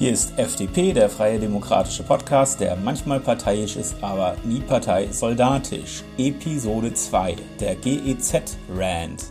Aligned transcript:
Hier 0.00 0.12
ist 0.12 0.38
FDP, 0.38 0.94
der 0.94 1.10
Freie 1.10 1.38
Demokratische 1.38 2.02
Podcast, 2.02 2.58
der 2.58 2.74
manchmal 2.74 3.20
parteiisch 3.20 3.76
ist, 3.76 4.02
aber 4.02 4.34
nie 4.46 4.60
parteisoldatisch. 4.60 6.04
Episode 6.16 6.94
2, 6.94 7.36
der 7.60 7.74
GEZ-Rand. 7.74 9.24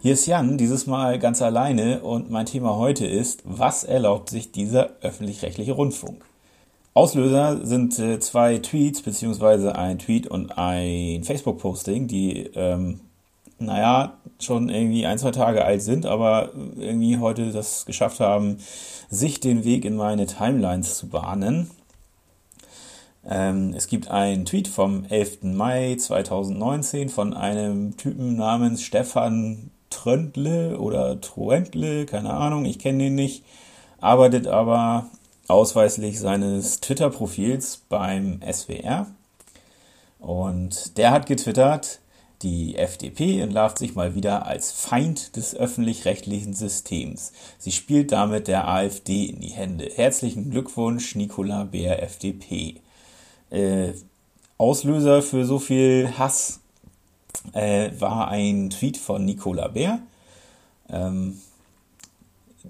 Hier 0.00 0.12
ist 0.12 0.24
Jan, 0.26 0.56
dieses 0.56 0.86
Mal 0.86 1.18
ganz 1.18 1.42
alleine 1.42 2.00
und 2.02 2.30
mein 2.30 2.46
Thema 2.46 2.76
heute 2.76 3.06
ist, 3.06 3.42
was 3.44 3.82
erlaubt 3.82 4.30
sich 4.30 4.52
dieser 4.52 4.90
öffentlich-rechtliche 5.00 5.72
Rundfunk? 5.72 6.24
Auslöser 6.94 7.66
sind 7.66 7.98
äh, 7.98 8.20
zwei 8.20 8.58
Tweets, 8.58 9.02
beziehungsweise 9.02 9.74
ein 9.74 9.98
Tweet 9.98 10.28
und 10.28 10.56
ein 10.56 11.24
Facebook-Posting, 11.24 12.06
die, 12.06 12.50
ähm, 12.54 13.00
naja, 13.58 14.18
schon 14.38 14.68
irgendwie 14.68 15.06
ein, 15.06 15.18
zwei 15.18 15.30
Tage 15.30 15.64
alt 15.64 15.82
sind, 15.82 16.06
aber 16.06 16.50
irgendwie 16.76 17.18
heute 17.18 17.52
das 17.52 17.86
geschafft 17.86 18.20
haben, 18.20 18.58
sich 19.08 19.40
den 19.40 19.64
Weg 19.64 19.84
in 19.84 19.96
meine 19.96 20.26
Timelines 20.26 20.98
zu 20.98 21.08
bahnen. 21.08 21.70
Ähm, 23.28 23.72
es 23.74 23.88
gibt 23.88 24.08
einen 24.10 24.44
Tweet 24.44 24.68
vom 24.68 25.04
11. 25.08 25.42
Mai 25.42 25.96
2019 25.98 27.08
von 27.08 27.34
einem 27.34 27.96
Typen 27.96 28.36
namens 28.36 28.82
Stefan 28.82 29.70
Tröndle 29.90 30.78
oder 30.78 31.20
Truentle, 31.20 32.06
keine 32.06 32.34
Ahnung, 32.34 32.64
ich 32.64 32.78
kenne 32.78 33.04
den 33.04 33.14
nicht, 33.14 33.44
arbeitet 34.00 34.46
aber 34.46 35.06
ausweislich 35.48 36.20
seines 36.20 36.80
Twitter-Profils 36.80 37.84
beim 37.88 38.40
SWR. 38.50 39.06
Und 40.18 40.98
der 40.98 41.12
hat 41.12 41.26
getwittert, 41.26 42.00
die 42.42 42.76
FDP 42.76 43.40
entlarvt 43.40 43.78
sich 43.78 43.94
mal 43.94 44.14
wieder 44.14 44.46
als 44.46 44.70
Feind 44.70 45.36
des 45.36 45.54
öffentlich-rechtlichen 45.54 46.54
Systems. 46.54 47.32
Sie 47.58 47.72
spielt 47.72 48.12
damit 48.12 48.48
der 48.48 48.68
AfD 48.68 49.24
in 49.24 49.40
die 49.40 49.50
Hände. 49.50 49.90
Herzlichen 49.94 50.50
Glückwunsch, 50.50 51.14
Nicola 51.14 51.64
Bär, 51.64 52.02
FDP. 52.02 52.76
Äh, 53.50 53.92
Auslöser 54.58 55.22
für 55.22 55.44
so 55.44 55.58
viel 55.58 56.12
Hass 56.18 56.60
äh, 57.52 57.90
war 57.98 58.28
ein 58.28 58.70
Tweet 58.70 58.96
von 58.96 59.24
Nicola 59.24 59.68
Bär. 59.68 60.00
Ähm, 60.90 61.40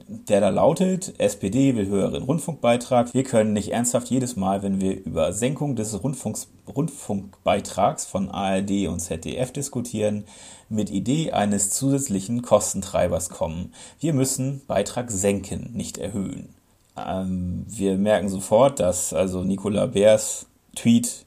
der 0.08 0.40
da 0.40 0.48
lautet, 0.48 1.14
SPD 1.18 1.76
will 1.76 1.86
höheren 1.86 2.22
Rundfunkbeitrag. 2.22 3.14
Wir 3.14 3.24
können 3.24 3.52
nicht 3.52 3.72
ernsthaft 3.72 4.08
jedes 4.08 4.36
Mal, 4.36 4.62
wenn 4.62 4.80
wir 4.80 5.04
über 5.04 5.32
Senkung 5.32 5.76
des 5.76 6.02
Rundfunks, 6.02 6.48
Rundfunkbeitrags 6.68 8.06
von 8.06 8.30
ARD 8.30 8.88
und 8.88 9.00
ZDF 9.00 9.52
diskutieren, 9.52 10.24
mit 10.68 10.90
Idee 10.90 11.32
eines 11.32 11.70
zusätzlichen 11.70 12.42
Kostentreibers 12.42 13.30
kommen. 13.30 13.72
Wir 14.00 14.12
müssen 14.12 14.62
Beitrag 14.66 15.10
senken, 15.10 15.70
nicht 15.74 15.98
erhöhen. 15.98 16.54
Ähm, 16.96 17.64
wir 17.68 17.98
merken 17.98 18.28
sofort, 18.28 18.80
dass 18.80 19.12
also 19.12 19.42
Nicola 19.42 19.86
Beers 19.86 20.46
Tweet 20.74 21.26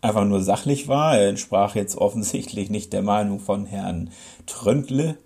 einfach 0.00 0.24
nur 0.24 0.42
sachlich 0.42 0.88
war. 0.88 1.18
Er 1.18 1.28
entsprach 1.28 1.74
jetzt 1.74 1.96
offensichtlich 1.96 2.70
nicht 2.70 2.92
der 2.92 3.02
Meinung 3.02 3.40
von 3.40 3.66
Herrn 3.66 4.10
Tröndle, 4.46 5.16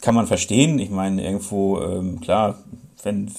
kann 0.00 0.14
man 0.14 0.26
verstehen. 0.26 0.78
Ich 0.78 0.90
meine, 0.90 1.24
irgendwo, 1.24 1.80
ähm, 1.80 2.20
klar, 2.20 2.58
wenn 3.02 3.30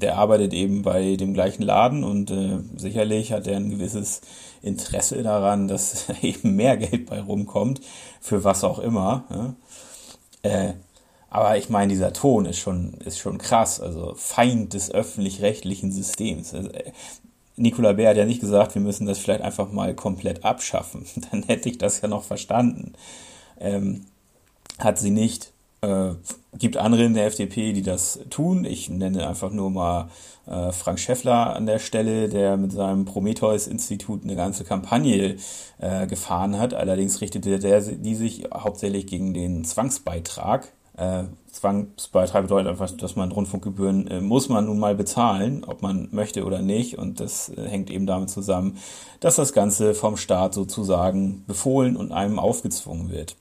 der 0.00 0.18
arbeitet 0.18 0.52
eben 0.52 0.82
bei 0.82 1.16
dem 1.16 1.34
gleichen 1.34 1.62
Laden 1.62 2.04
und 2.04 2.30
äh, 2.30 2.58
sicherlich 2.76 3.32
hat 3.32 3.46
er 3.46 3.56
ein 3.56 3.70
gewisses 3.70 4.20
Interesse 4.62 5.22
daran, 5.22 5.68
dass 5.68 6.06
eben 6.22 6.56
mehr 6.56 6.76
Geld 6.76 7.06
bei 7.06 7.20
rumkommt, 7.20 7.80
für 8.20 8.44
was 8.44 8.64
auch 8.64 8.78
immer. 8.78 9.24
Ja. 9.30 9.54
Äh, 10.42 10.74
aber 11.30 11.56
ich 11.56 11.70
meine, 11.70 11.92
dieser 11.92 12.12
Ton 12.12 12.44
ist 12.44 12.58
schon, 12.58 12.94
ist 13.04 13.18
schon 13.18 13.38
krass, 13.38 13.80
also 13.80 14.14
Feind 14.16 14.74
des 14.74 14.90
öffentlich-rechtlichen 14.90 15.90
Systems. 15.90 16.52
Also, 16.52 16.68
äh, 16.70 16.92
Nicola 17.56 17.92
Bär 17.94 18.10
hat 18.10 18.16
ja 18.16 18.24
nicht 18.24 18.40
gesagt, 18.40 18.74
wir 18.74 18.82
müssen 18.82 19.06
das 19.06 19.18
vielleicht 19.18 19.42
einfach 19.42 19.72
mal 19.72 19.94
komplett 19.94 20.44
abschaffen. 20.44 21.06
Dann 21.30 21.42
hätte 21.44 21.68
ich 21.68 21.78
das 21.78 22.00
ja 22.00 22.08
noch 22.08 22.24
verstanden. 22.24 22.92
Ähm, 23.58 24.06
hat 24.78 24.98
sie 24.98 25.10
nicht. 25.10 25.51
Äh, 25.82 26.14
gibt 26.56 26.76
andere 26.76 27.02
in 27.02 27.14
der 27.14 27.26
FDP, 27.26 27.72
die 27.72 27.82
das 27.82 28.20
tun. 28.30 28.64
Ich 28.64 28.88
nenne 28.88 29.26
einfach 29.26 29.50
nur 29.50 29.68
mal 29.68 30.10
äh, 30.46 30.70
Frank 30.70 31.00
Schäffler 31.00 31.56
an 31.56 31.66
der 31.66 31.80
Stelle, 31.80 32.28
der 32.28 32.56
mit 32.56 32.70
seinem 32.70 33.04
Prometheus-Institut 33.04 34.22
eine 34.22 34.36
ganze 34.36 34.62
Kampagne 34.62 35.38
äh, 35.78 36.06
gefahren 36.06 36.58
hat. 36.60 36.72
Allerdings 36.72 37.20
richtete 37.20 37.58
der 37.58 37.80
die 37.80 38.14
sich 38.14 38.48
hauptsächlich 38.54 39.08
gegen 39.08 39.34
den 39.34 39.64
Zwangsbeitrag. 39.64 40.72
Äh, 40.96 41.24
Zwangsbeitrag 41.50 42.42
bedeutet 42.42 42.68
einfach, 42.68 42.90
dass 42.92 43.16
man 43.16 43.32
Rundfunkgebühren 43.32 44.06
äh, 44.06 44.20
muss 44.20 44.48
man 44.48 44.66
nun 44.66 44.78
mal 44.78 44.94
bezahlen, 44.94 45.64
ob 45.64 45.82
man 45.82 46.08
möchte 46.12 46.44
oder 46.44 46.62
nicht. 46.62 46.96
Und 46.96 47.18
das 47.18 47.48
äh, 47.48 47.68
hängt 47.68 47.90
eben 47.90 48.06
damit 48.06 48.30
zusammen, 48.30 48.78
dass 49.18 49.34
das 49.34 49.52
Ganze 49.52 49.94
vom 49.94 50.16
Staat 50.16 50.54
sozusagen 50.54 51.44
befohlen 51.46 51.96
und 51.96 52.12
einem 52.12 52.38
aufgezwungen 52.38 53.10
wird. 53.10 53.34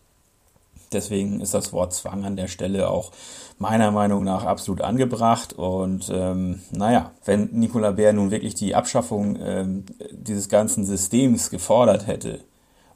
Deswegen 0.92 1.42
ist 1.42 1.54
das 1.54 1.74
Wort 1.74 1.94
Zwang 1.94 2.26
an 2.26 2.36
der 2.36 2.48
Stelle 2.48 2.90
auch 2.90 3.12
meiner 3.58 3.92
Meinung 3.92 4.24
nach 4.24 4.46
absolut 4.46 4.82
angebracht. 4.82 5.54
Und 5.54 6.12
ähm, 6.14 6.62
naja, 6.72 7.12
wenn 7.26 7.50
Nicola 7.52 7.92
Bär 7.92 8.14
nun 8.14 8.32
wirklich 8.32 8.56
die 8.56 8.76
Abschaffung 8.76 9.38
ähm, 9.42 9.86
dieses 10.12 10.50
ganzen 10.50 10.86
Systems 10.86 11.50
gefordert 11.50 12.08
hätte, 12.08 12.42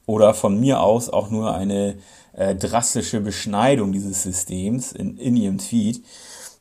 oder 0.06 0.34
von 0.34 0.58
mir 0.58 0.80
aus 0.80 1.10
auch 1.10 1.30
nur 1.30 1.54
eine 1.54 1.96
äh, 2.32 2.54
drastische 2.54 3.20
Beschneidung 3.20 3.92
dieses 3.92 4.22
Systems 4.22 4.92
in, 4.92 5.18
in 5.18 5.36
ihrem 5.36 5.58
Tweet, 5.58 6.04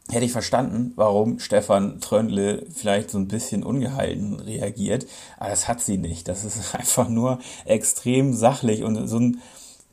hätte 0.09 0.25
ich 0.25 0.31
verstanden, 0.31 0.93
warum 0.95 1.39
Stefan 1.39 1.99
Tröndle 1.99 2.65
vielleicht 2.73 3.09
so 3.11 3.17
ein 3.17 3.27
bisschen 3.27 3.63
ungehalten 3.63 4.39
reagiert. 4.39 5.05
Aber 5.37 5.49
das 5.49 5.67
hat 5.67 5.81
sie 5.81 5.97
nicht. 5.97 6.27
Das 6.27 6.43
ist 6.43 6.75
einfach 6.75 7.07
nur 7.07 7.39
extrem 7.65 8.33
sachlich 8.33 8.83
und 8.83 9.07
so 9.07 9.19
ein, 9.19 9.41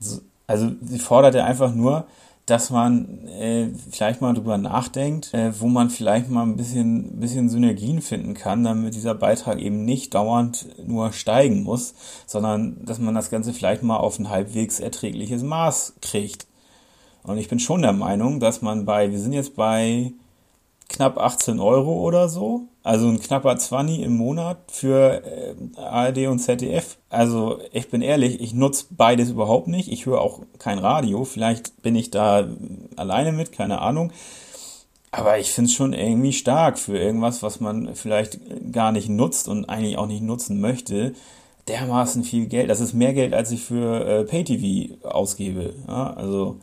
so, 0.01 0.21
also 0.53 0.73
sie 0.83 0.99
forderte 0.99 1.45
einfach 1.45 1.75
nur, 1.75 2.05
dass 2.47 2.71
man 2.71 3.27
äh, 3.29 3.69
vielleicht 3.91 4.21
mal 4.21 4.35
drüber 4.35 4.59
nachdenkt, 4.59 5.33
äh, 5.33 5.59
wo 5.59 5.69
man 5.69 5.91
vielleicht 5.91 6.29
mal 6.29 6.43
ein 6.43 6.57
bisschen, 6.57 7.21
bisschen 7.21 7.49
Synergien 7.49 8.03
finden 8.03 8.35
kann, 8.35 8.65
damit 8.65 8.95
dieser 8.95 9.15
Beitrag 9.15 9.61
eben 9.61 9.85
nicht 9.85 10.15
dauernd 10.15 10.67
nur 10.87 11.13
steigen 11.13 11.63
muss, 11.63 11.95
sondern 12.27 12.85
dass 12.85 12.99
man 12.99 13.15
das 13.15 13.31
Ganze 13.31 13.53
vielleicht 13.53 13.83
mal 13.83 13.97
auf 13.97 14.19
ein 14.19 14.29
halbwegs 14.29 14.81
erträgliches 14.81 15.43
Maß 15.43 15.95
kriegt. 16.03 16.47
Und 17.23 17.39
ich 17.39 17.49
bin 17.49 17.61
schon 17.61 17.83
der 17.83 17.93
Meinung, 17.93 18.41
dass 18.41 18.61
man 18.61 18.85
bei, 18.85 19.13
wir 19.13 19.21
sind 19.21 19.33
jetzt 19.33 19.55
bei 19.55 20.13
knapp 20.89 21.19
18 21.19 21.61
Euro 21.61 22.01
oder 22.01 22.29
so. 22.29 22.69
Also 22.83 23.09
ein 23.09 23.21
knapper 23.21 23.57
20 23.57 24.01
im 24.01 24.17
Monat 24.17 24.59
für 24.69 25.23
äh, 25.25 25.55
ARD 25.79 26.27
und 26.27 26.41
ZDF. 26.41 26.99
Also 27.11 27.61
ich 27.73 27.89
bin 27.89 28.03
ehrlich, 28.03 28.41
ich 28.41 28.55
nutze 28.55 28.87
beides 28.91 29.31
überhaupt 29.31 29.69
nicht. 29.69 29.91
Ich 29.91 30.07
höre 30.07 30.21
auch 30.21 30.41
kein 30.59 30.79
Radio. 30.79 31.25
Vielleicht 31.25 31.83
bin 31.83 31.95
ich 31.95 32.11
da 32.11 32.49
alleine 32.97 33.33
mit, 33.33 33.53
keine 33.53 33.81
Ahnung. 33.81 34.13
Aber 35.13 35.39
ich 35.39 35.53
finde 35.53 35.69
es 35.69 35.75
schon 35.75 35.93
irgendwie 35.93 36.33
stark 36.33 36.79
für 36.79 36.99
irgendwas, 36.99 37.43
was 37.43 37.61
man 37.61 37.95
vielleicht 37.95 38.41
gar 38.73 38.93
nicht 38.93 39.09
nutzt 39.09 39.47
und 39.47 39.69
eigentlich 39.69 39.99
auch 39.99 40.07
nicht 40.07 40.23
nutzen 40.23 40.61
möchte. 40.61 41.15
Dermaßen 41.69 42.25
viel 42.25 42.47
Geld. 42.47 42.71
Das 42.71 42.81
ist 42.81 42.95
mehr 42.95 43.13
Geld, 43.13 43.35
als 43.35 43.53
ich 43.53 43.63
für 43.63 44.05
äh, 44.05 44.25
PayTV 44.25 45.05
ausgebe. 45.05 45.75
Ja? 45.87 46.15
Also 46.15 46.57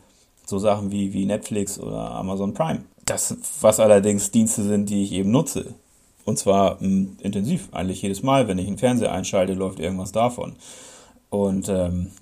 so 0.44 0.58
Sachen 0.58 0.90
wie, 0.90 1.14
wie 1.14 1.24
Netflix 1.24 1.78
oder 1.78 2.10
Amazon 2.10 2.52
Prime. 2.52 2.82
Das, 3.10 3.36
was 3.60 3.80
allerdings 3.80 4.30
Dienste 4.30 4.62
sind, 4.62 4.88
die 4.88 5.02
ich 5.02 5.12
eben 5.12 5.30
nutze. 5.30 5.74
Und 6.24 6.38
zwar 6.38 6.74
mh, 6.74 6.80
hm, 6.80 7.16
intensiv. 7.20 7.68
Eigentlich 7.72 8.02
jedes 8.02 8.22
Mal, 8.22 8.46
wenn 8.46 8.58
ich 8.58 8.68
einen 8.68 8.78
Fernseher 8.78 9.12
einschalte, 9.12 9.54
läuft 9.54 9.80
irgendwas 9.80 10.12
davon. 10.12 10.54
Und 11.28 11.68
ähm, 11.68 12.12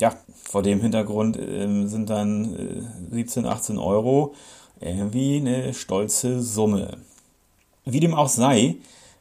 ja, 0.00 0.14
vor 0.44 0.62
dem 0.62 0.80
Hintergrund 0.80 1.36
ähm, 1.36 1.88
sind 1.88 2.10
dann 2.10 2.54
äh, 3.10 3.14
17, 3.14 3.46
18 3.46 3.78
Euro 3.78 4.34
irgendwie 4.80 5.36
eine 5.36 5.74
stolze 5.74 6.40
Summe. 6.42 6.98
Wie 7.84 8.00
dem 8.00 8.14
auch 8.14 8.28
sei, 8.28 8.76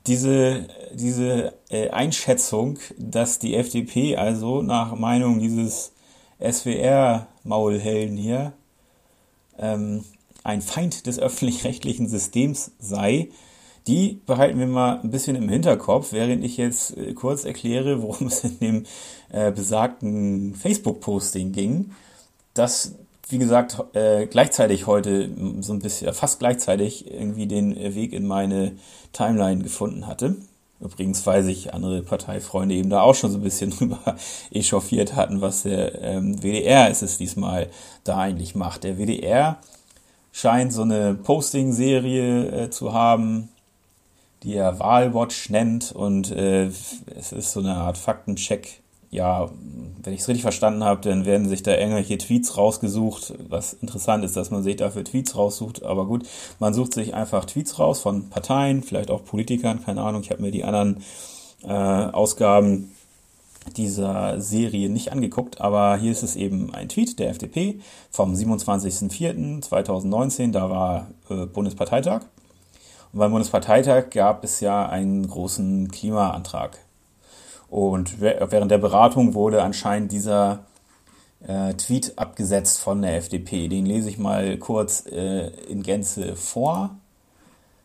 diese, 0.08 0.68
diese 0.94 1.54
äh, 1.70 1.90
Einschätzung, 1.90 2.78
dass 2.98 3.40
die 3.40 3.56
FDP 3.56 4.18
also 4.18 4.62
nach 4.62 4.96
Meinung 4.96 5.40
dieses 5.40 5.94
SWR-Maulhelden 6.40 8.18
hier 8.18 8.54
ähm, 9.58 10.04
ein 10.44 10.62
Feind 10.62 11.08
des 11.08 11.20
öffentlich-rechtlichen 11.20 12.08
Systems 12.08 12.72
sei, 12.80 13.30
die 13.88 14.22
behalten 14.26 14.60
wir 14.60 14.68
mal 14.68 15.00
ein 15.02 15.12
bisschen 15.12 15.36
im 15.36 15.50
Hinterkopf, 15.50 16.14
während 16.14 16.44
ich 16.44 16.58
jetzt 16.58 16.98
äh, 16.98 17.14
kurz 17.14 17.46
erkläre, 17.46 18.02
worum 18.02 18.28
es 18.28 18.44
in 18.44 18.60
dem 18.60 18.86
äh, 19.32 19.52
besagten 19.52 20.56
Facebook-Posting 20.56 21.52
ging, 21.52 21.92
das, 22.54 22.96
wie 23.30 23.40
gesagt, 23.40 23.78
äh, 23.96 24.28
gleichzeitig 24.28 24.86
heute 24.86 25.30
so 25.62 25.74
ein 25.74 25.80
bisschen, 25.80 26.14
fast 26.14 26.40
gleichzeitig 26.40 27.12
irgendwie 27.12 27.48
den 27.48 27.76
Weg 27.96 28.14
in 28.14 28.28
meine 28.28 28.74
Timeline 29.12 29.64
gefunden 29.64 30.08
hatte. 30.08 30.36
Übrigens, 30.80 31.26
weil 31.26 31.44
sich 31.44 31.74
andere 31.74 32.02
Parteifreunde 32.04 32.76
eben 32.76 32.90
da 32.90 33.02
auch 33.02 33.16
schon 33.16 33.32
so 33.32 33.38
ein 33.38 33.44
bisschen 33.44 33.70
drüber 33.78 34.18
echauffiert 34.52 35.16
hatten, 35.16 35.42
was 35.42 35.64
der 35.64 36.02
ähm, 36.02 36.44
WDR 36.44 36.90
ist 36.92 37.02
es 37.02 37.18
diesmal 37.18 37.70
da 38.04 38.18
eigentlich 38.18 38.54
macht. 38.54 38.84
Der 38.84 38.98
WDR 38.98 39.60
scheint 40.34 40.74
so 40.74 40.82
eine 40.82 41.14
Posting-Serie 41.14 42.64
äh, 42.64 42.70
zu 42.70 42.92
haben, 42.92 43.50
die 44.42 44.56
er 44.56 44.80
Wahlwatch 44.80 45.50
nennt 45.50 45.94
und 45.94 46.32
äh, 46.32 46.66
es 46.66 47.32
ist 47.32 47.54
so 47.54 47.62
eine 47.62 47.76
Art 47.76 47.98
Faktencheck. 47.98 48.82
Ja, 49.12 49.52
wenn 50.02 50.14
ich 50.14 50.22
es 50.22 50.28
richtig 50.28 50.42
verstanden 50.42 50.84
habe, 50.84 51.02
dann 51.02 51.26
werden 51.26 51.48
sich 51.48 51.62
da 51.62 51.78
irgendwelche 51.78 52.18
Tweets 52.18 52.58
rausgesucht, 52.58 53.36
was 53.48 53.74
interessant 53.74 54.26
ist, 54.26 54.36
dass 54.36 54.50
man 54.50 54.64
sich 54.64 54.76
dafür 54.76 55.04
Tweets 55.04 55.38
raussucht. 55.38 55.84
Aber 55.84 56.08
gut, 56.08 56.26
man 56.60 56.74
sucht 56.74 56.96
sich 56.96 57.14
einfach 57.14 57.46
Tweets 57.46 57.78
raus 57.78 58.02
von 58.02 58.30
Parteien, 58.32 58.82
vielleicht 58.82 59.12
auch 59.12 59.24
Politikern, 59.24 59.86
keine 59.86 60.02
Ahnung. 60.02 60.24
Ich 60.24 60.32
habe 60.32 60.42
mir 60.42 60.50
die 60.50 60.64
anderen 60.64 61.04
äh, 61.64 61.72
Ausgaben 61.72 62.93
dieser 63.76 64.42
Serie 64.42 64.90
nicht 64.90 65.12
angeguckt, 65.12 65.62
aber 65.62 65.98
hier 65.98 66.12
ist 66.12 66.24
es 66.24 66.36
eben 66.36 66.74
ein 66.74 66.90
Tweet 66.90 67.20
der 67.20 67.30
FDP 67.30 67.80
vom 68.12 68.34
27.04.2019, 68.34 70.52
da 70.52 70.70
war 70.70 71.08
äh, 71.30 71.46
Bundesparteitag. 71.46 72.24
Und 73.12 73.20
beim 73.20 73.32
Bundesparteitag 73.32 74.10
gab 74.10 74.44
es 74.44 74.60
ja 74.60 74.88
einen 74.88 75.28
großen 75.28 75.92
Klimaantrag. 75.92 76.80
Und 77.70 78.22
während 78.22 78.70
der 78.70 78.78
Beratung 78.78 79.34
wurde 79.34 79.64
anscheinend 79.64 80.12
dieser 80.12 80.66
äh, 81.48 81.74
Tweet 81.74 82.18
abgesetzt 82.18 82.80
von 82.80 83.02
der 83.02 83.18
FDP. 83.18 83.68
Den 83.68 83.86
lese 83.86 84.10
ich 84.10 84.18
mal 84.18 84.58
kurz 84.58 85.06
äh, 85.08 85.48
in 85.70 85.84
Gänze 85.84 86.36
vor. 86.36 86.96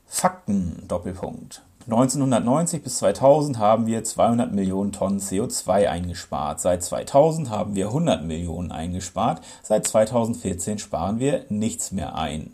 Fakten, 0.07 0.85
Doppelpunkt. 0.89 1.63
1990 1.89 2.83
bis 2.83 2.99
2000 2.99 3.59
haben 3.59 3.87
wir 3.87 4.05
200 4.05 4.53
Millionen 4.53 4.93
Tonnen 4.93 5.21
CO2 5.21 5.89
eingespart. 5.89 6.61
Seit 6.61 6.83
2000 6.83 7.49
haben 7.49 7.75
wir 7.75 7.87
100 7.87 8.25
Millionen 8.25 8.71
eingespart. 8.73 9.41
Seit 9.63 9.87
2014 9.87 10.79
sparen 10.79 11.19
wir 11.19 11.47
nichts 11.49 11.91
mehr 11.91 12.15
ein. 12.15 12.53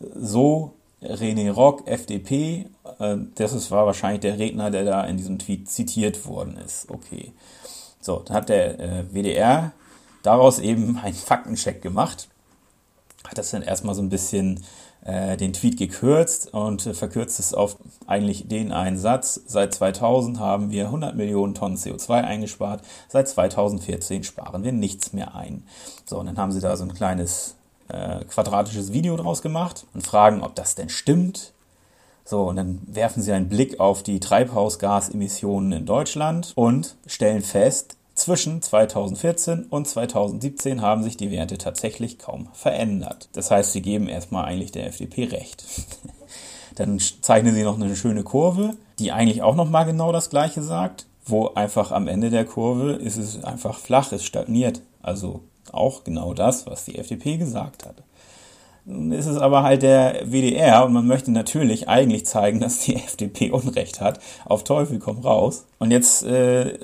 So 0.00 0.72
René 1.00 1.52
Rock, 1.52 1.86
FDP. 1.86 2.66
Äh, 2.98 3.18
das 3.36 3.70
war 3.70 3.86
wahrscheinlich 3.86 4.22
der 4.22 4.40
Redner, 4.40 4.72
der 4.72 4.84
da 4.84 5.04
in 5.04 5.16
diesem 5.16 5.38
Tweet 5.38 5.70
zitiert 5.70 6.26
worden 6.26 6.56
ist. 6.56 6.90
Okay. 6.90 7.32
So, 8.00 8.18
dann 8.18 8.36
hat 8.36 8.48
der 8.48 8.80
äh, 8.80 9.04
WDR 9.14 9.70
daraus 10.24 10.58
eben 10.58 10.98
einen 10.98 11.14
Faktencheck 11.14 11.82
gemacht. 11.82 12.28
Das 13.34 13.50
dann 13.50 13.62
erstmal 13.62 13.94
so 13.94 14.02
ein 14.02 14.08
bisschen 14.08 14.60
äh, 15.04 15.36
den 15.36 15.52
Tweet 15.52 15.78
gekürzt 15.78 16.52
und 16.54 16.86
äh, 16.86 16.94
verkürzt 16.94 17.40
es 17.40 17.54
auf 17.54 17.76
eigentlich 18.06 18.48
den 18.48 18.72
einen 18.72 18.98
Satz. 18.98 19.40
Seit 19.46 19.74
2000 19.74 20.38
haben 20.38 20.70
wir 20.70 20.86
100 20.86 21.16
Millionen 21.16 21.54
Tonnen 21.54 21.76
CO2 21.76 22.22
eingespart. 22.22 22.82
Seit 23.08 23.28
2014 23.28 24.24
sparen 24.24 24.64
wir 24.64 24.72
nichts 24.72 25.12
mehr 25.12 25.34
ein. 25.34 25.64
So, 26.04 26.18
und 26.18 26.26
dann 26.26 26.36
haben 26.36 26.52
sie 26.52 26.60
da 26.60 26.76
so 26.76 26.84
ein 26.84 26.94
kleines 26.94 27.56
äh, 27.88 28.24
quadratisches 28.24 28.92
Video 28.92 29.16
draus 29.16 29.42
gemacht 29.42 29.86
und 29.94 30.06
fragen, 30.06 30.42
ob 30.42 30.54
das 30.54 30.74
denn 30.74 30.88
stimmt. 30.88 31.52
So, 32.24 32.44
und 32.44 32.56
dann 32.56 32.80
werfen 32.86 33.22
sie 33.22 33.32
einen 33.32 33.48
Blick 33.48 33.80
auf 33.80 34.02
die 34.02 34.20
Treibhausgasemissionen 34.20 35.72
in 35.72 35.86
Deutschland 35.86 36.52
und 36.54 36.94
stellen 37.06 37.42
fest, 37.42 37.96
zwischen 38.14 38.60
2014 38.60 39.66
und 39.70 39.88
2017 39.88 40.82
haben 40.82 41.02
sich 41.02 41.16
die 41.16 41.30
Werte 41.30 41.58
tatsächlich 41.58 42.18
kaum 42.18 42.48
verändert. 42.52 43.28
Das 43.32 43.50
heißt, 43.50 43.72
sie 43.72 43.82
geben 43.82 44.08
erstmal 44.08 44.44
eigentlich 44.44 44.72
der 44.72 44.86
FDP 44.86 45.24
recht. 45.24 45.64
Dann 46.74 46.98
zeichnen 46.98 47.54
sie 47.54 47.64
noch 47.64 47.76
eine 47.78 47.96
schöne 47.96 48.22
Kurve, 48.22 48.74
die 48.98 49.12
eigentlich 49.12 49.42
auch 49.42 49.54
nochmal 49.54 49.84
genau 49.84 50.12
das 50.12 50.30
gleiche 50.30 50.62
sagt, 50.62 51.06
wo 51.24 51.48
einfach 51.48 51.92
am 51.92 52.08
Ende 52.08 52.30
der 52.30 52.44
Kurve 52.44 52.92
ist 52.92 53.16
es 53.16 53.44
einfach 53.44 53.78
flach, 53.78 54.12
es 54.12 54.24
stagniert. 54.24 54.80
Also 55.02 55.40
auch 55.70 56.04
genau 56.04 56.34
das, 56.34 56.66
was 56.66 56.84
die 56.84 56.98
FDP 56.98 57.36
gesagt 57.36 57.86
hat. 57.86 57.96
Nun 58.84 59.12
ist 59.12 59.26
es 59.26 59.36
aber 59.36 59.62
halt 59.62 59.82
der 59.82 60.24
WDR 60.26 60.84
und 60.84 60.92
man 60.92 61.06
möchte 61.06 61.30
natürlich 61.30 61.88
eigentlich 61.88 62.26
zeigen, 62.26 62.60
dass 62.60 62.80
die 62.80 62.96
FDP 62.96 63.50
Unrecht 63.50 64.00
hat. 64.00 64.18
Auf 64.44 64.64
Teufel 64.64 64.98
komm 64.98 65.20
raus. 65.20 65.66
Und 65.78 65.90
jetzt 65.90 66.24
äh, 66.24 66.78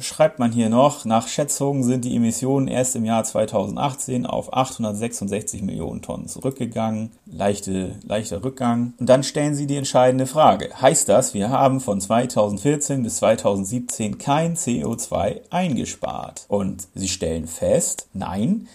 schreibt 0.00 0.38
man 0.38 0.52
hier 0.52 0.68
noch, 0.68 1.04
nach 1.04 1.28
Schätzungen 1.28 1.82
sind 1.82 2.04
die 2.04 2.16
Emissionen 2.16 2.68
erst 2.68 2.96
im 2.96 3.04
Jahr 3.04 3.24
2018 3.24 4.26
auf 4.26 4.52
866 4.52 5.62
Millionen 5.62 6.02
Tonnen 6.02 6.28
zurückgegangen. 6.28 7.10
Leichte, 7.26 7.96
leichter 8.04 8.44
Rückgang. 8.44 8.94
Und 8.98 9.08
dann 9.08 9.22
stellen 9.22 9.54
sie 9.54 9.66
die 9.66 9.76
entscheidende 9.76 10.26
Frage. 10.26 10.70
Heißt 10.80 11.08
das, 11.08 11.34
wir 11.34 11.50
haben 11.50 11.80
von 11.80 12.00
2014 12.00 13.02
bis 13.02 13.16
2017 13.16 14.18
kein 14.18 14.56
CO2 14.56 15.40
eingespart? 15.50 16.44
Und 16.48 16.88
sie 16.94 17.08
stellen 17.08 17.46
fest, 17.46 18.08
nein, 18.12 18.68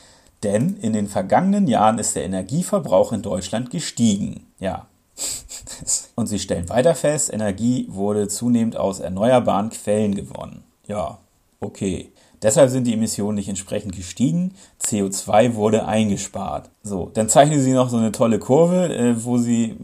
denn 0.44 0.78
in 0.78 0.94
den 0.94 1.08
vergangenen 1.08 1.68
Jahren 1.68 2.00
ist 2.00 2.16
der 2.16 2.26
Energieverbrauch 2.26 3.14
in 3.14 3.22
Deutschland 3.22 3.70
gestiegen. 3.70 4.48
Ja, 4.60 4.88
und 6.16 6.28
sie 6.28 6.40
stellen 6.40 6.70
weiter 6.70 6.96
fest, 6.96 7.32
Energie 7.32 7.88
wurde 7.90 8.28
zunehmend 8.28 8.78
aus 8.78 9.00
erneuerbaren 9.00 9.70
Quellen 9.70 10.16
gewonnen. 10.16 10.64
Ja, 10.88 11.20
okay. 11.60 12.12
Deshalb 12.44 12.70
sind 12.70 12.86
die 12.86 12.94
Emissionen 12.94 13.36
nicht 13.36 13.48
entsprechend 13.48 13.96
gestiegen. 13.96 14.54
CO2 14.82 15.56
wurde 15.56 15.86
eingespart. 15.86 16.70
So, 16.84 17.10
dann 17.14 17.30
zeichnen 17.30 17.62
sie 17.62 17.72
noch 17.72 17.88
so 17.88 17.96
eine 17.96 18.12
tolle 18.12 18.38
Kurve, 18.38 18.94
äh, 18.94 19.24
wo 19.24 19.38
sie 19.38 19.78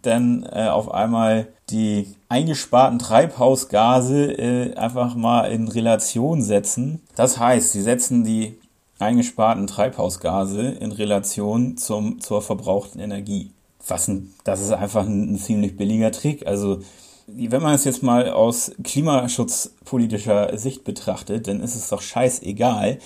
dann 0.00 0.48
äh, 0.50 0.68
auf 0.68 0.90
einmal 0.90 1.48
die 1.68 2.14
eingesparten 2.30 2.98
Treibhausgase 2.98 4.32
äh, 4.32 4.74
einfach 4.76 5.14
mal 5.14 5.52
in 5.52 5.68
Relation 5.68 6.40
setzen. 6.40 7.02
Das 7.16 7.38
heißt, 7.38 7.72
sie 7.72 7.82
setzen 7.82 8.24
die 8.24 8.58
eingesparten 8.98 9.66
Treibhausgase 9.66 10.62
in 10.62 10.92
Relation 10.92 11.76
zum, 11.76 12.20
zur 12.20 12.40
verbrauchten 12.40 12.98
Energie. 12.98 13.50
Was 13.86 14.08
ein, 14.08 14.32
das 14.42 14.62
ist 14.62 14.72
einfach 14.72 15.04
ein, 15.04 15.34
ein 15.34 15.38
ziemlich 15.38 15.76
billiger 15.76 16.12
Trick. 16.12 16.46
Also 16.46 16.80
wenn 17.26 17.62
man 17.62 17.74
es 17.74 17.84
jetzt 17.84 18.02
mal 18.02 18.30
aus 18.30 18.72
klimaschutzpolitischer 18.82 20.56
Sicht 20.56 20.84
betrachtet, 20.84 21.48
dann 21.48 21.60
ist 21.60 21.74
es 21.74 21.88
doch 21.88 22.02
scheißegal, 22.02 22.98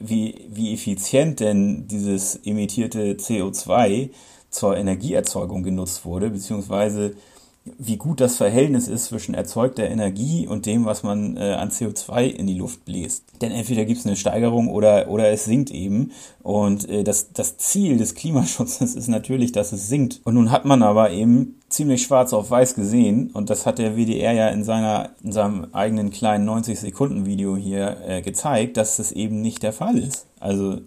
wie, 0.00 0.46
wie 0.48 0.72
effizient 0.72 1.40
denn 1.40 1.86
dieses 1.88 2.36
emittierte 2.44 3.14
CO2 3.14 4.10
zur 4.50 4.76
Energieerzeugung 4.76 5.62
genutzt 5.62 6.04
wurde, 6.04 6.30
beziehungsweise 6.30 7.14
wie 7.76 7.98
gut 7.98 8.20
das 8.20 8.36
Verhältnis 8.36 8.88
ist 8.88 9.06
zwischen 9.06 9.34
erzeugter 9.34 9.86
Energie 9.88 10.46
und 10.46 10.64
dem, 10.64 10.86
was 10.86 11.02
man 11.02 11.36
äh, 11.36 11.52
an 11.52 11.70
CO2 11.70 12.24
in 12.24 12.46
die 12.46 12.58
Luft 12.58 12.86
bläst. 12.86 13.24
Denn 13.42 13.52
entweder 13.52 13.84
gibt 13.84 14.00
es 14.00 14.06
eine 14.06 14.16
Steigerung 14.16 14.68
oder, 14.68 15.08
oder 15.10 15.28
es 15.30 15.44
sinkt 15.44 15.70
eben. 15.70 16.12
Und 16.42 16.88
äh, 16.88 17.04
das, 17.04 17.32
das 17.32 17.58
Ziel 17.58 17.98
des 17.98 18.14
Klimaschutzes 18.14 18.94
ist 18.96 19.08
natürlich, 19.08 19.52
dass 19.52 19.72
es 19.72 19.88
sinkt. 19.88 20.20
Und 20.24 20.34
nun 20.34 20.50
hat 20.50 20.64
man 20.64 20.82
aber 20.82 21.10
eben 21.10 21.57
ziemlich 21.68 22.02
schwarz 22.02 22.32
auf 22.32 22.50
weiß 22.50 22.74
gesehen, 22.74 23.30
und 23.32 23.50
das 23.50 23.66
hat 23.66 23.78
der 23.78 23.96
WDR 23.96 24.32
ja 24.32 24.48
in, 24.48 24.64
seiner, 24.64 25.10
in 25.22 25.32
seinem 25.32 25.66
eigenen 25.72 26.10
kleinen 26.10 26.48
90-Sekunden-Video 26.48 27.56
hier 27.56 27.98
äh, 28.06 28.22
gezeigt, 28.22 28.76
dass 28.76 28.96
das 28.96 29.12
eben 29.12 29.40
nicht 29.42 29.62
der 29.62 29.72
Fall 29.72 29.98
ist. 29.98 30.26
Also 30.40 30.78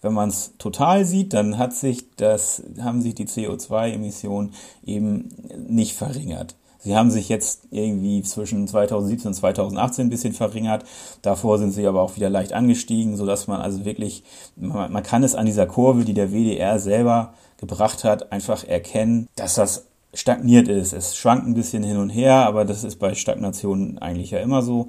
wenn 0.00 0.14
man 0.14 0.30
es 0.30 0.54
total 0.58 1.04
sieht, 1.04 1.32
dann 1.32 1.58
hat 1.58 1.74
sich 1.74 2.04
das, 2.16 2.62
haben 2.80 3.02
sich 3.02 3.14
die 3.14 3.26
CO2-Emissionen 3.26 4.52
eben 4.84 5.28
nicht 5.68 5.94
verringert. 5.94 6.56
Sie 6.84 6.96
haben 6.96 7.12
sich 7.12 7.28
jetzt 7.28 7.68
irgendwie 7.70 8.22
zwischen 8.22 8.66
2017 8.66 9.28
und 9.28 9.34
2018 9.34 10.06
ein 10.06 10.10
bisschen 10.10 10.32
verringert. 10.32 10.84
Davor 11.22 11.58
sind 11.58 11.70
sie 11.70 11.86
aber 11.86 12.02
auch 12.02 12.16
wieder 12.16 12.28
leicht 12.28 12.52
angestiegen, 12.52 13.16
sodass 13.16 13.46
man 13.46 13.60
also 13.60 13.84
wirklich, 13.84 14.24
man, 14.56 14.90
man 14.90 15.04
kann 15.04 15.22
es 15.22 15.36
an 15.36 15.46
dieser 15.46 15.66
Kurve, 15.66 16.04
die 16.04 16.14
der 16.14 16.32
WDR 16.32 16.80
selber 16.80 17.34
gebracht 17.58 18.02
hat, 18.02 18.32
einfach 18.32 18.64
erkennen, 18.64 19.28
dass 19.36 19.54
das 19.54 19.86
stagniert 20.14 20.68
ist. 20.68 20.92
Es 20.92 21.16
schwankt 21.16 21.46
ein 21.46 21.54
bisschen 21.54 21.82
hin 21.82 21.96
und 21.96 22.10
her, 22.10 22.46
aber 22.46 22.64
das 22.64 22.84
ist 22.84 22.96
bei 22.96 23.14
Stagnationen 23.14 23.98
eigentlich 23.98 24.30
ja 24.30 24.40
immer 24.40 24.62
so. 24.62 24.88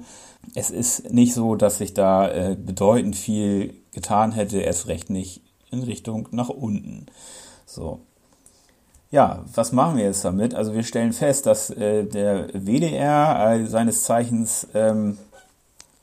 Es 0.54 0.70
ist 0.70 1.12
nicht 1.12 1.32
so, 1.32 1.56
dass 1.56 1.78
sich 1.78 1.94
da 1.94 2.30
äh, 2.30 2.56
bedeutend 2.56 3.16
viel 3.16 3.74
getan 3.92 4.32
hätte, 4.32 4.58
erst 4.58 4.88
recht 4.88 5.08
nicht 5.08 5.40
in 5.70 5.82
Richtung 5.82 6.28
nach 6.30 6.50
unten. 6.50 7.06
So. 7.66 8.00
Ja, 9.10 9.44
was 9.54 9.72
machen 9.72 9.96
wir 9.96 10.04
jetzt 10.04 10.24
damit? 10.24 10.54
Also 10.54 10.74
wir 10.74 10.82
stellen 10.82 11.12
fest, 11.12 11.46
dass 11.46 11.70
äh, 11.70 12.04
der 12.04 12.48
WDR 12.52 13.52
äh, 13.52 13.66
seines 13.66 14.02
Zeichens 14.02 14.66
ähm, 14.74 15.18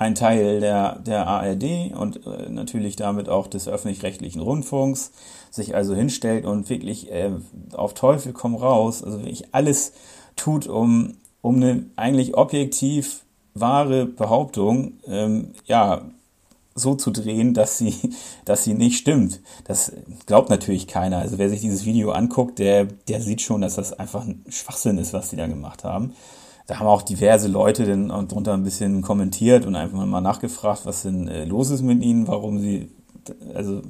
ein 0.02 0.16
Teil 0.16 0.60
der, 0.60 0.98
der 0.98 1.28
ARD 1.28 1.94
und 1.96 2.26
äh, 2.26 2.50
natürlich 2.50 2.96
damit 2.96 3.30
auch 3.30 3.46
des 3.46 3.68
öffentlich-rechtlichen 3.68 4.42
Rundfunks 4.42 5.12
sich 5.52 5.76
also 5.76 5.94
hinstellt 5.94 6.44
und 6.44 6.70
wirklich 6.70 7.12
äh, 7.12 7.30
auf 7.74 7.94
Teufel 7.94 8.34
komm 8.34 8.56
raus, 8.56 9.04
also 9.04 9.20
wirklich 9.20 9.54
alles 9.54 9.94
tut, 10.36 10.66
um, 10.66 11.18
um 11.42 11.58
eine 11.58 11.86
eigentlich 11.98 12.36
objektiv 12.36 13.22
wahre 13.54 14.08
Behauptung 14.08 14.94
ähm, 15.06 15.54
ja 15.66 16.02
so 16.74 16.96
zu 16.96 17.12
drehen, 17.12 17.54
dass 17.54 17.78
sie, 17.78 17.94
dass 18.46 18.64
sie 18.64 18.74
nicht 18.74 18.98
stimmt. 18.98 19.40
Das 19.66 19.92
glaubt 20.26 20.50
natürlich 20.50 20.88
keiner. 20.88 21.20
Also 21.20 21.38
wer 21.38 21.50
sich 21.50 21.62
dieses 21.62 21.86
Video 21.86 22.10
anguckt, 22.12 22.58
der, 22.58 22.86
der 22.86 23.22
sieht 23.22 23.42
schon, 23.42 23.62
dass 23.62 23.76
das 23.76 23.94
einfach 23.94 24.26
ein 24.26 24.44
Schwachsinn 24.50 24.98
ist, 24.98 25.14
was 25.14 25.30
sie 25.30 25.36
da 25.36 25.46
gemacht 25.46 25.84
haben. 25.84 26.16
Da 26.68 26.80
haben 26.80 26.88
auch 26.88 27.02
diverse 27.02 27.48
Leute 27.48 27.86
dann 27.86 28.10
drunter 28.28 28.54
ein 28.54 28.64
bisschen 28.64 29.02
kommentiert 29.02 29.66
und 29.66 29.76
einfach 29.76 30.06
mal 30.06 30.22
nachgefragt, 30.22 30.86
was 30.86 31.04
denn 31.04 31.28
äh, 31.28 31.46
los 31.46 31.70
ist 31.70 31.82
mit 31.82 32.04
ihnen, 32.04 32.28
warum 32.28 32.60
sie, 32.60 32.90
also 33.54 33.82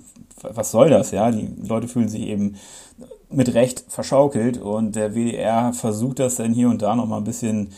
was 0.42 0.72
soll 0.72 0.90
das, 0.90 1.12
ja? 1.12 1.32
Die 1.32 1.50
Leute 1.64 1.88
fühlen 1.88 2.10
sich 2.10 2.24
eben 2.24 2.56
mit 3.30 3.54
Recht 3.54 3.86
verschaukelt 3.88 4.58
und 4.58 4.96
der 4.96 5.14
WDR 5.14 5.74
versucht 5.74 6.20
das 6.20 6.36
dann 6.36 6.54
hier 6.54 6.70
und 6.70 6.82
da 6.82 6.96
noch 6.96 7.08
mal 7.08 7.18
ein 7.18 7.24
bisschen 7.24 7.70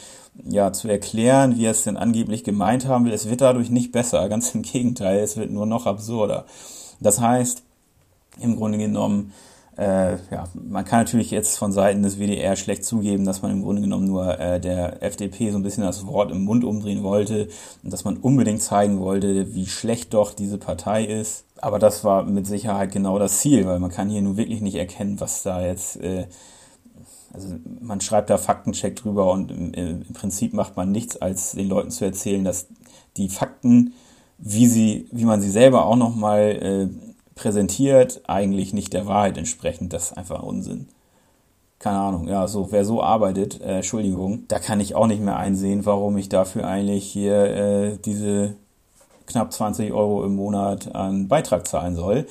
ja, 0.45 0.73
zu 0.73 0.87
erklären, 0.87 1.57
wie 1.57 1.65
er 1.65 1.71
es 1.71 1.83
denn 1.83 1.97
angeblich 1.97 2.43
gemeint 2.43 2.87
haben 2.87 3.05
will. 3.05 3.13
Es 3.13 3.29
wird 3.29 3.41
dadurch 3.41 3.69
nicht 3.69 3.91
besser, 3.91 4.27
ganz 4.29 4.53
im 4.55 4.61
Gegenteil, 4.63 5.19
es 5.19 5.37
wird 5.37 5.51
nur 5.51 5.65
noch 5.65 5.85
absurder. 5.85 6.45
Das 6.99 7.19
heißt, 7.19 7.63
im 8.39 8.55
Grunde 8.55 8.77
genommen, 8.77 9.33
äh, 9.77 10.17
ja, 10.31 10.47
man 10.53 10.85
kann 10.85 10.99
natürlich 10.99 11.31
jetzt 11.31 11.57
von 11.57 11.71
Seiten 11.71 12.03
des 12.03 12.19
WDR 12.19 12.55
schlecht 12.55 12.85
zugeben, 12.85 13.25
dass 13.25 13.41
man 13.41 13.51
im 13.51 13.63
Grunde 13.63 13.81
genommen 13.81 14.05
nur 14.05 14.39
äh, 14.39 14.59
der 14.59 15.01
FDP 15.01 15.49
so 15.49 15.57
ein 15.57 15.63
bisschen 15.63 15.83
das 15.83 16.05
Wort 16.05 16.31
im 16.31 16.43
Mund 16.43 16.63
umdrehen 16.63 17.01
wollte 17.01 17.47
und 17.83 17.91
dass 17.91 18.03
man 18.03 18.17
unbedingt 18.17 18.61
zeigen 18.61 18.99
wollte, 18.99 19.55
wie 19.55 19.65
schlecht 19.65 20.13
doch 20.13 20.33
diese 20.33 20.59
Partei 20.59 21.05
ist. 21.05 21.45
Aber 21.59 21.79
das 21.79 22.03
war 22.03 22.23
mit 22.23 22.45
Sicherheit 22.45 22.91
genau 22.91 23.17
das 23.17 23.39
Ziel, 23.39 23.65
weil 23.65 23.79
man 23.79 23.89
kann 23.89 24.09
hier 24.09 24.21
nun 24.21 24.37
wirklich 24.37 24.61
nicht 24.61 24.75
erkennen, 24.75 25.19
was 25.19 25.41
da 25.41 25.65
jetzt, 25.65 25.97
äh, 25.97 26.27
also 27.33 27.55
man 27.81 27.99
schreibt 27.99 28.29
da 28.29 28.37
Faktencheck 28.37 28.95
drüber 28.95 29.31
und 29.31 29.49
im, 29.49 29.73
im, 29.73 30.13
Prinzip 30.13 30.53
macht 30.53 30.77
man 30.77 30.91
nichts, 30.91 31.17
als 31.17 31.53
den 31.53 31.67
Leuten 31.67 31.89
zu 31.89 32.05
erzählen, 32.05 32.43
dass 32.43 32.67
die 33.17 33.29
Fakten, 33.29 33.93
wie 34.37 34.67
sie, 34.67 35.07
wie 35.11 35.25
man 35.25 35.41
sie 35.41 35.49
selber 35.49 35.87
auch 35.87 35.95
nochmal 35.95 36.91
äh, 36.91 37.12
präsentiert, 37.35 38.21
eigentlich 38.27 38.73
nicht 38.73 38.93
der 38.93 39.07
Wahrheit 39.07 39.37
entsprechend. 39.37 39.93
Das 39.93 40.11
ist 40.11 40.17
einfach 40.17 40.43
Unsinn. 40.43 40.87
Keine 41.79 41.99
Ahnung, 41.99 42.27
ja, 42.29 42.47
so, 42.47 42.71
wer 42.71 42.85
so 42.85 43.03
arbeitet, 43.03 43.59
äh, 43.59 43.77
Entschuldigung, 43.77 44.45
da 44.47 44.59
kann 44.59 44.79
ich 44.79 44.95
auch 44.95 45.07
nicht 45.07 45.21
mehr 45.21 45.35
einsehen, 45.35 45.85
warum 45.85 46.17
ich 46.17 46.29
dafür 46.29 46.65
eigentlich 46.65 47.03
hier 47.03 47.43
äh, 47.43 47.97
diese 47.97 48.55
knapp 49.25 49.51
20 49.51 49.91
Euro 49.91 50.23
im 50.23 50.35
Monat 50.35 50.95
an 50.95 51.27
Beitrag 51.27 51.67
zahlen 51.67 51.95
soll. 51.95 52.25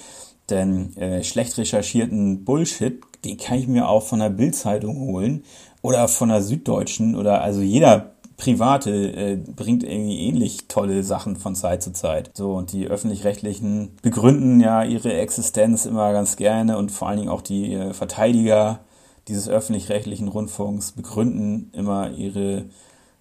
Denn 0.49 0.97
äh, 0.97 1.23
schlecht 1.23 1.57
recherchierten 1.59 2.45
Bullshit, 2.45 3.03
den 3.25 3.37
kann 3.37 3.59
ich 3.59 3.69
mir 3.69 3.89
auch 3.89 4.03
von 4.03 4.21
der 4.21 4.31
Bildzeitung 4.31 4.99
holen 5.01 5.45
oder 5.83 6.09
von 6.09 6.31
der 6.31 6.43
Süddeutschen 6.43 7.15
oder 7.15 7.43
also 7.43 7.61
jeder 7.61 8.13
Private 8.43 8.91
äh, 8.91 9.37
bringt 9.37 9.85
irgendwie 9.85 10.19
ähnlich 10.27 10.67
tolle 10.67 11.05
Sachen 11.05 11.37
von 11.37 11.55
Zeit 11.55 11.81
zu 11.81 11.93
Zeit. 11.93 12.31
So, 12.35 12.55
und 12.55 12.73
die 12.73 12.89
öffentlich-rechtlichen 12.89 13.97
begründen 14.03 14.61
ja 14.61 14.83
ihre 14.83 15.13
Existenz 15.13 15.87
immer 15.87 16.13
ganz 16.13 16.35
gerne 16.37 16.77
und 16.77 16.91
vor 16.91 17.09
allen 17.09 17.19
Dingen 17.19 17.31
auch 17.31 17.43
die 17.43 17.73
äh, 17.73 17.93
Verteidiger 17.93 18.81
dieses 19.29 19.49
öffentlich-rechtlichen 19.49 20.27
Rundfunks 20.27 20.91
begründen 20.91 21.71
immer 21.73 22.11
ihre 22.11 22.65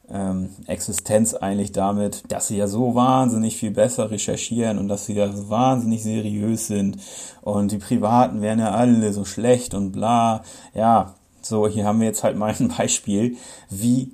ähm, 0.09 0.49
Existenz 0.65 1.35
eigentlich 1.35 1.71
damit, 1.71 2.23
dass 2.29 2.47
sie 2.47 2.57
ja 2.57 2.65
so 2.65 2.95
wahnsinnig 2.95 3.57
viel 3.57 3.71
besser 3.71 4.09
recherchieren 4.09 4.79
und 4.79 4.87
dass 4.87 5.05
sie 5.05 5.13
ja 5.13 5.31
so 5.31 5.49
wahnsinnig 5.51 6.01
seriös 6.01 6.65
sind 6.65 6.97
und 7.43 7.71
die 7.71 7.77
Privaten 7.77 8.41
wären 8.41 8.57
ja 8.57 8.71
alle 8.71 9.13
so 9.13 9.23
schlecht 9.23 9.75
und 9.75 9.91
bla. 9.91 10.41
Ja, 10.73 11.13
so, 11.43 11.67
hier 11.67 11.85
haben 11.85 11.99
wir 11.99 12.07
jetzt 12.07 12.23
halt 12.23 12.37
mal 12.37 12.55
ein 12.59 12.69
Beispiel, 12.75 13.37
wie 13.69 14.13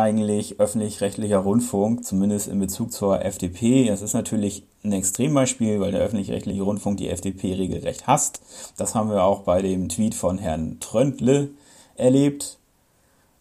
eigentlich 0.00 0.60
öffentlich-rechtlicher 0.60 1.38
Rundfunk, 1.38 2.04
zumindest 2.04 2.48
in 2.48 2.58
Bezug 2.58 2.92
zur 2.92 3.24
FDP. 3.24 3.88
Das 3.88 4.02
ist 4.02 4.14
natürlich 4.14 4.64
ein 4.84 4.92
Extrembeispiel, 4.92 5.80
weil 5.80 5.92
der 5.92 6.00
öffentlich-rechtliche 6.00 6.62
Rundfunk 6.62 6.98
die 6.98 7.08
FDP 7.08 7.54
regelrecht 7.54 8.06
hasst. 8.06 8.40
Das 8.76 8.94
haben 8.94 9.10
wir 9.10 9.24
auch 9.24 9.40
bei 9.40 9.62
dem 9.62 9.88
Tweet 9.88 10.14
von 10.14 10.38
Herrn 10.38 10.78
Tröntle 10.80 11.50
erlebt, 11.96 12.58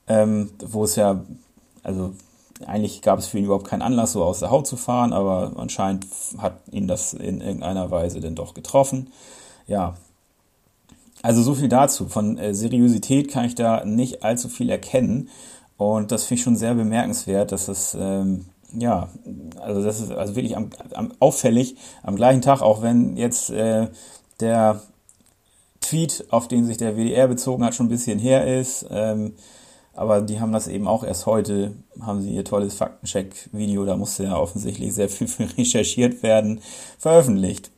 ähm, 0.08 0.52
wo 0.60 0.84
es 0.84 0.96
ja 0.96 1.24
also 1.86 2.14
eigentlich 2.66 3.02
gab 3.02 3.20
es 3.20 3.28
für 3.28 3.38
ihn 3.38 3.46
überhaupt 3.46 3.68
keinen 3.68 3.84
Anlass, 3.84 4.14
so 4.14 4.24
aus 4.24 4.40
der 4.40 4.50
Haut 4.50 4.66
zu 4.66 4.76
fahren, 4.76 5.14
aber 5.14 5.54
anscheinend 5.58 6.08
hat 6.40 6.58
ihn 6.72 6.88
das 6.88 7.14
in 7.14 7.42
irgendeiner 7.42 7.92
Weise 7.92 8.22
denn 8.22 8.36
doch 8.36 8.54
getroffen. 8.54 9.12
Ja, 9.68 9.96
also 11.22 11.44
so 11.44 11.54
viel 11.54 11.70
dazu. 11.70 12.08
Von 12.08 12.38
äh, 12.38 12.54
Seriosität 12.54 13.30
kann 13.30 13.46
ich 13.46 13.56
da 13.56 13.86
nicht 13.86 14.24
allzu 14.24 14.50
viel 14.50 14.70
erkennen. 14.70 15.30
Und 15.78 16.12
das 16.12 16.24
finde 16.24 16.40
ich 16.40 16.44
schon 16.44 16.56
sehr 16.56 16.74
bemerkenswert, 16.74 17.52
dass 17.52 17.68
es, 17.68 17.96
ähm, 18.00 18.46
ja, 18.74 19.10
also 19.60 19.84
das 19.84 20.00
ist 20.00 20.12
also 20.12 20.36
wirklich 20.36 20.56
am, 20.56 20.70
am, 20.94 21.12
auffällig, 21.20 21.76
am 22.04 22.16
gleichen 22.16 22.42
Tag, 22.42 22.62
auch 22.62 22.82
wenn 22.82 23.18
jetzt 23.18 23.50
äh, 23.50 23.88
der 24.40 24.82
Tweet, 25.82 26.26
auf 26.30 26.48
den 26.48 26.66
sich 26.66 26.78
der 26.78 26.96
WDR 26.96 27.28
bezogen 27.28 27.64
hat, 27.64 27.76
schon 27.76 27.88
ein 27.88 27.90
bisschen 27.90 28.20
her 28.20 28.60
ist, 28.60 28.86
ähm, 28.90 29.34
aber 29.94 30.22
die 30.22 30.40
haben 30.40 30.52
das 30.52 30.68
eben 30.68 30.88
auch 30.88 31.04
erst 31.04 31.26
heute, 31.26 31.74
haben 32.02 32.22
sie 32.22 32.34
ihr 32.34 32.44
tolles 32.44 32.76
Faktencheck-Video, 32.76 33.86
da 33.86 33.96
musste 33.96 34.26
ja 34.26 34.38
offensichtlich 34.38 34.94
sehr 34.94 35.10
viel 35.10 35.28
für 35.28 35.48
recherchiert 35.58 36.24
werden, 36.24 36.62
veröffentlicht. 36.98 37.72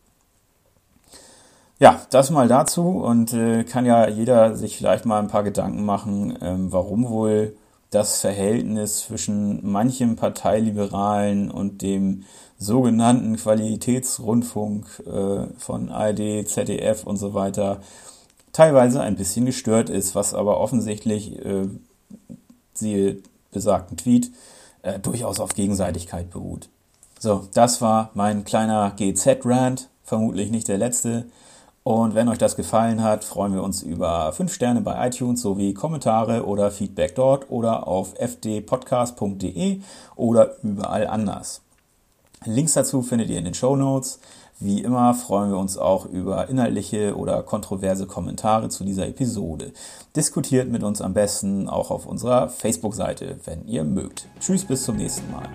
Ja, 1.80 2.01
das 2.10 2.32
mal 2.32 2.48
dazu 2.48 2.89
und 2.89 3.34
äh, 3.34 3.63
kann 3.63 3.86
ja 3.86 4.08
jeder 4.08 4.56
sich 4.56 4.77
vielleicht 4.77 5.06
mal 5.06 5.20
ein 5.20 5.27
paar 5.27 5.44
Gedanken 5.44 5.86
machen, 5.86 6.36
ähm, 6.42 6.72
warum 6.72 7.08
wohl 7.08 7.56
das 7.89 8.20
Verhältnis 8.20 9.01
zwischen 9.01 9.65
manchem 9.70 10.15
Parteiliberalen 10.15 11.50
und 11.50 11.82
dem 11.82 12.24
sogenannten 12.60 13.38
Qualitätsrundfunk 13.38 15.03
äh, 15.06 15.48
von 15.58 15.89
ARD, 15.89 16.48
ZDF 16.48 17.06
und 17.06 17.17
so 17.17 17.34
weiter 17.34 17.82
teilweise 18.51 19.01
ein 19.01 19.15
bisschen 19.15 19.46
gestört 19.46 19.89
ist, 19.89 20.15
was 20.15 20.34
aber 20.34 20.60
offensichtlich 20.60 21.38
äh, 21.46 21.67
siehe 22.74 23.17
besagten 23.51 23.98
Tweet, 23.98 24.32
äh, 24.82 25.00
durchaus 25.00 25.39
auf 25.39 25.53
Gegenseitigkeit 25.53 26.32
beruht. 26.32 26.70
So, 27.20 27.48
das 27.53 27.82
war 27.82 28.12
mein 28.13 28.46
kleiner 28.46 28.94
GZ-Rant, 28.98 29.89
vermutlich 30.03 30.51
nicht 30.51 30.67
der 30.67 30.77
letzte. 30.77 31.25
Und 31.88 32.15
wenn 32.15 32.27
euch 32.27 32.38
das 32.38 32.58
gefallen 32.58 33.01
hat, 33.01 33.24
freuen 33.24 33.53
wir 33.53 33.63
uns 33.63 33.82
über 33.82 34.34
5 34.34 34.53
Sterne 34.53 34.82
bei 34.82 35.08
iTunes 35.08 35.41
sowie 35.41 35.74
Kommentare 35.74 36.46
oder 36.46 36.70
Feedback 36.70 37.15
dort 37.15 37.50
oder 37.50 37.88
auf 37.88 38.13
fdpodcast.de 38.20 39.79
oder 40.17 40.62
überall 40.63 41.08
anders. 41.08 41.62
Links 42.44 42.74
dazu 42.74 43.03
findet 43.03 43.29
ihr 43.29 43.38
in 43.38 43.46
den 43.46 43.53
Show 43.53 43.77
Notes. 43.77 44.20
Wie 44.60 44.82
immer 44.82 45.13
freuen 45.13 45.51
wir 45.51 45.58
uns 45.58 45.77
auch 45.77 46.06
über 46.08 46.50
inhaltliche 46.50 47.15
oder 47.15 47.41
kontroverse 47.41 48.06
Kommentare 48.06 48.67
zu 48.67 48.84
dieser 48.84 49.08
Episode. 49.08 49.72
Diskutiert 50.13 50.67
mit 50.67 50.84
uns 50.84 51.00
am 51.01 51.13
besten 51.13 51.70
auch 51.70 51.89
auf 51.89 52.06
unserer 52.06 52.50
Facebook-Seite, 52.50 53.39
wenn 53.46 53.65
ihr 53.65 53.86
mögt. 53.86 54.27
Tschüss, 54.41 54.65
bis 54.65 54.84
zum 54.84 54.98
nächsten 54.98 55.32
Mal. 55.32 55.48